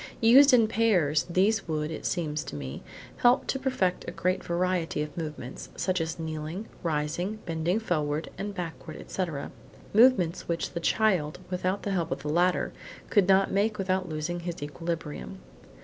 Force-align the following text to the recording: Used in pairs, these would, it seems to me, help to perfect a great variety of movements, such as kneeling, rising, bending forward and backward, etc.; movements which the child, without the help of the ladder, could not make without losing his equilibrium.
Used 0.19 0.51
in 0.51 0.67
pairs, 0.67 1.25
these 1.29 1.67
would, 1.67 1.91
it 1.91 2.07
seems 2.07 2.43
to 2.45 2.55
me, 2.55 2.81
help 3.17 3.45
to 3.45 3.59
perfect 3.59 4.03
a 4.07 4.11
great 4.11 4.43
variety 4.43 5.03
of 5.03 5.15
movements, 5.15 5.69
such 5.75 6.01
as 6.01 6.17
kneeling, 6.17 6.65
rising, 6.81 7.35
bending 7.45 7.79
forward 7.79 8.31
and 8.35 8.51
backward, 8.55 8.97
etc.; 8.97 9.51
movements 9.93 10.47
which 10.47 10.71
the 10.71 10.79
child, 10.79 11.37
without 11.51 11.83
the 11.83 11.91
help 11.91 12.09
of 12.09 12.23
the 12.23 12.29
ladder, 12.29 12.73
could 13.11 13.27
not 13.27 13.51
make 13.51 13.77
without 13.77 14.09
losing 14.09 14.39
his 14.39 14.63
equilibrium. 14.63 15.37